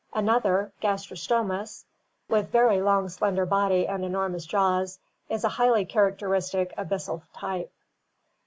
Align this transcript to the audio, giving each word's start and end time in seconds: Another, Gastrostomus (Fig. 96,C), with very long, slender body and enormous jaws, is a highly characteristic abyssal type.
Another, 0.15 0.71
Gastrostomus 0.81 1.85
(Fig. 1.85 1.85
96,C), 1.85 1.85
with 2.33 2.51
very 2.51 2.81
long, 2.81 3.07
slender 3.07 3.45
body 3.45 3.85
and 3.85 4.03
enormous 4.03 4.47
jaws, 4.47 4.97
is 5.29 5.43
a 5.43 5.47
highly 5.49 5.85
characteristic 5.85 6.75
abyssal 6.75 7.21
type. 7.35 7.71